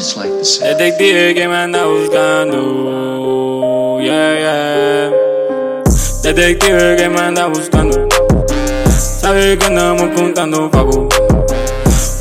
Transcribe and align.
just 0.00 0.16
like 0.16 0.30
the 0.30 0.44
sound. 0.44 0.78
Detective 0.78 1.34
que 1.34 1.46
me 1.46 1.56
anda 1.56 1.84
buscando. 1.84 2.58
Yeah, 4.00 4.32
yeah. 4.44 5.10
Detective 6.22 6.96
que 6.96 7.08
me 7.10 7.20
anda 7.20 7.46
buscando. 7.48 8.08
Sabe 8.88 9.58
que 9.58 9.66
andamos 9.66 10.08
contando 10.16 10.70
pago. 10.70 11.06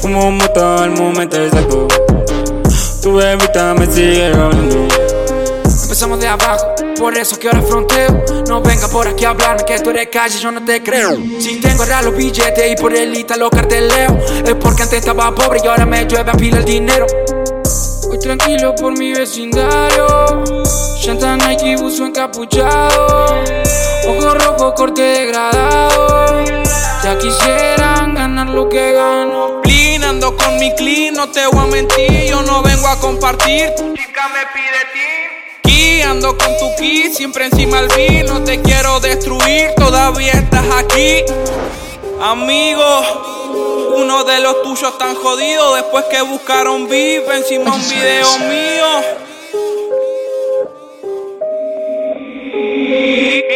Como 0.02 0.32
mota 0.32 0.84
al 0.84 0.92
momento 0.92 1.38
exacto. 1.42 1.88
Tu 3.02 3.14
bebita 3.14 3.74
me 3.76 3.86
sigue 3.86 4.28
hablando. 4.28 4.88
Empezamos 5.84 6.20
de 6.20 6.28
abajo, 6.28 6.76
por 7.00 7.18
eso 7.18 7.40
que 7.40 7.48
ahora 7.48 7.62
fronteo. 7.62 8.26
No 8.48 8.62
venga 8.62 8.90
por 8.90 9.08
aquí 9.08 9.24
a 9.24 9.30
hablarme 9.30 9.64
que 9.64 9.80
tú 9.80 9.92
eres 9.92 10.10
calle, 10.12 10.38
yo 10.38 10.52
no 10.52 10.64
te 10.66 10.84
creo. 10.84 11.16
Si 11.40 11.62
tengo 11.62 11.84
ahora 11.84 12.02
los 12.02 12.16
billetes 12.16 12.74
y 12.74 12.76
por 12.76 12.94
el 12.94 13.26
lo 13.38 13.50
carteleo, 13.50 14.20
es 14.46 14.56
porque 14.56 14.84
antes 14.84 15.00
estaba 15.00 15.34
pobre 15.34 15.62
y 15.64 15.68
ahora 15.68 15.86
me 15.86 16.06
llueve 16.06 16.30
a 16.30 16.34
pila 16.34 16.58
el 16.58 16.66
dinero. 16.66 17.08
Voy 18.20 18.36
tranquilo 18.36 18.76
por 18.76 18.98
mi 18.98 19.14
vecindario. 19.14 20.44
Llanta 21.02 21.38
Nike, 21.38 21.78
buzo 21.78 22.06
encapuchado. 22.06 23.44
Ojo 24.10 24.34
rojo, 24.34 24.74
corte 24.76 25.02
degradado. 25.02 26.44
Ya 27.02 27.18
quisieran 27.18 28.16
ganar 28.16 28.50
lo 28.50 28.68
que 28.68 28.92
gano. 28.92 29.62
Ando 30.06 30.36
con 30.36 30.58
mi 30.58 30.74
clean, 30.76 31.14
no 31.14 31.30
te 31.30 31.46
voy 31.48 31.60
a 31.60 31.68
mentir. 31.68 32.26
Yo 32.26 32.42
no 32.42 32.62
vengo 32.62 32.88
a 32.88 33.00
compartir. 33.00 33.74
Tu 33.78 33.94
chica 33.94 34.28
me 34.28 34.42
pide 34.54 34.82
ti. 35.64 36.02
Ando 36.02 36.38
con 36.38 36.58
tu 36.58 36.76
key, 36.78 37.14
siempre 37.14 37.46
encima 37.46 37.80
el 37.80 37.88
beat. 37.88 38.28
No 38.28 38.44
te 38.44 38.60
quiero 38.60 39.00
destruir, 39.00 39.70
todavía 39.78 40.34
estás 40.34 40.66
aquí. 40.78 41.24
Amigo, 42.22 42.84
uno 43.50 44.24
de 44.24 44.40
los 44.40 44.62
tuyos 44.64 44.98
tan 44.98 45.16
jodido 45.16 45.76
después 45.76 46.06
que 46.06 46.22
buscaron 46.22 46.88
VIP 46.88 47.30
encima 47.32 47.74
un 47.74 47.90
video 47.90 48.40
mío. 48.40 49.20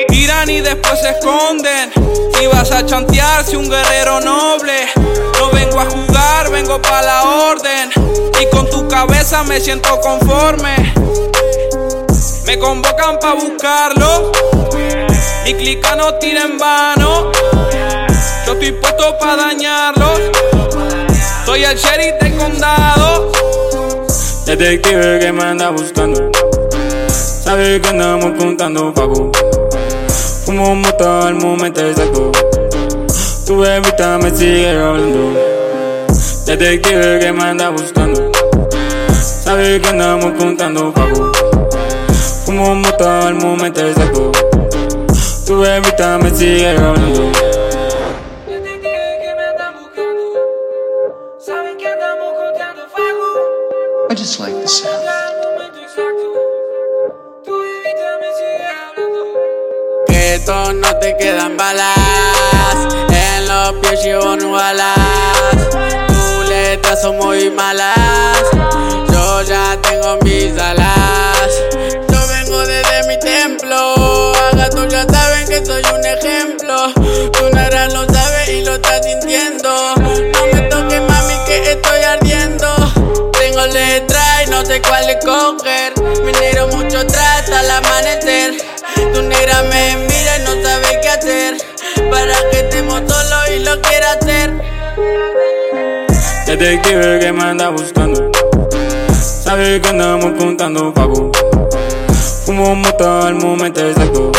Tiran 0.08 0.50
y 0.50 0.62
después 0.62 1.00
se 1.00 1.10
esconden. 1.10 1.92
Si 2.38 2.48
vas 2.48 2.72
a 2.72 2.86
chantear, 2.86 3.44
si 3.44 3.56
un 3.56 3.70
guerrero 3.70 4.20
noble. 4.20 4.88
No 5.40 5.50
vengo 5.52 5.80
a 5.80 5.86
jugar, 5.86 6.52
vengo 6.52 6.82
para 6.82 7.02
la 7.02 7.24
orden. 7.24 7.92
Y 8.42 8.46
con 8.56 8.70
tu 8.70 8.88
cabeza 8.88 9.44
me 9.44 9.60
siento 9.60 10.00
conforme. 10.02 10.94
Me 12.46 12.60
convocan 12.60 13.20
pa' 13.20 13.34
buscarlo. 13.34 14.32
Y 15.46 15.54
clica 15.54 15.96
no 15.96 16.16
tira 16.16 16.44
en 16.44 16.58
vano. 16.58 17.32
Estoy 18.54 18.72
puesto 18.74 19.18
pa' 19.18 19.36
dañarlo. 19.36 20.14
Soy 21.44 21.64
el 21.64 21.76
sheriff 21.76 22.22
del 22.22 22.38
condado. 22.38 23.32
Detective 24.46 25.20
que 25.20 25.32
me 25.32 25.44
anda 25.44 25.72
buscando. 25.72 26.30
Sabe 27.10 27.82
que 27.82 27.90
andamos 27.90 28.32
contando 28.38 28.94
pago. 28.94 29.32
Como 30.46 30.76
mota 30.76 31.28
al 31.28 31.34
momento 31.36 31.82
exacto. 31.82 32.32
Tu 33.48 33.58
bebita 33.58 34.20
me 34.20 34.30
sigue 34.30 34.70
hablando. 34.70 35.34
Detective 36.46 37.20
que 37.20 37.34
me 37.34 37.44
anda 37.44 37.70
buscando. 37.70 38.32
Sabe 39.10 39.82
que 39.82 39.88
andamos 39.90 40.32
contando 40.38 40.94
pago. 40.94 41.32
Como 42.46 42.76
mota 42.76 43.28
al 43.28 43.34
momento 43.34 43.82
exacto. 43.82 44.32
Tu 45.48 45.60
bebita 45.60 46.20
me 46.20 46.30
sigue 46.30 46.70
hablando. 46.70 47.53
I 54.14 54.16
just 54.16 54.40
like 54.40 54.54
the 54.54 54.68
sound. 54.68 55.02
Que 60.06 60.36
esto 60.36 60.72
no 60.74 60.96
te 61.00 61.18
quedan 61.18 61.58
balas. 61.58 61.98
En 63.10 63.48
los 63.48 63.74
pies 63.82 64.04
llevo 64.04 64.52
balas. 64.52 65.00
Tus 66.10 66.48
letras 66.48 67.02
son 67.02 67.18
muy 67.18 67.50
malas. 67.50 67.98
Yo 69.12 69.42
ya 69.42 69.82
tengo 69.82 70.20
mis 70.24 70.62
alas. 70.62 70.93
No 84.54 84.66
sé 84.66 84.82
cuál 84.82 85.10
escoger. 85.10 85.94
Me 86.24 86.32
negro 86.32 86.68
mucho 86.68 87.06
trata 87.08 87.60
al 87.60 87.72
amanecer. 87.72 88.54
Tu 89.14 89.22
negra 89.24 89.64
me 89.64 89.98
mira 89.98 90.38
y 90.38 90.44
no 90.44 90.64
sabe 90.64 91.00
qué 91.02 91.10
hacer. 91.10 91.58
Para 92.10 92.36
que 92.52 92.60
estemos 92.60 93.02
solos 93.08 93.50
y 93.56 93.60
lo 93.60 93.82
quiera 93.82 94.12
hacer. 94.12 94.52
Detective 96.46 97.20
que 97.20 97.32
me 97.32 97.44
anda 97.44 97.70
buscando. 97.70 98.32
Sabe 99.12 99.82
que 99.82 99.90
andamos 99.90 100.32
contando 100.38 100.94
pago. 100.94 101.32
Como 102.46 102.76
mota 102.76 103.28
al 103.28 103.36
momento 103.36 103.82
exacto. 103.82 104.32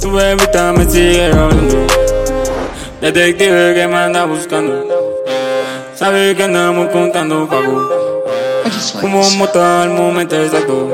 Tu 0.00 0.12
bebita 0.12 0.72
me 0.72 0.84
sigue 0.88 1.26
hablando. 1.26 1.86
Detective 3.00 3.74
que 3.74 3.88
me 3.88 3.96
anda 3.96 4.26
buscando. 4.26 4.86
Sabe 5.94 6.36
que 6.36 6.42
andamos 6.44 6.88
contando 6.90 7.48
pago. 7.48 7.97
Como 9.00 9.30
mota 9.32 9.82
al 9.82 9.90
momento 9.90 10.36
exacto. 10.36 10.88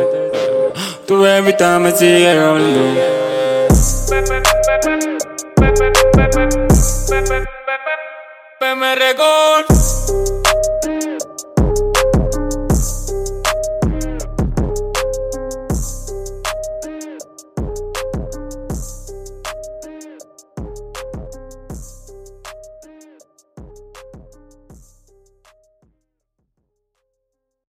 Tu 1.06 1.20
bebita 1.20 1.78
me 1.78 1.90
sigue 1.92 2.30
hablando. 2.30 2.80
PM 8.60 8.94
Record. 8.94 10.44